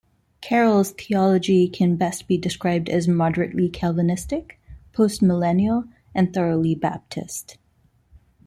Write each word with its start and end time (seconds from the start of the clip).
Carroll's 0.41 0.93
theology 0.93 1.67
can 1.67 1.95
best 1.95 2.27
be 2.27 2.35
described 2.35 2.89
as 2.89 3.07
moderately 3.07 3.69
Calvinistic, 3.69 4.59
postmillennial, 4.93 5.87
and 6.15 6.33
thoroughly 6.33 6.73
Baptist. 6.73 7.59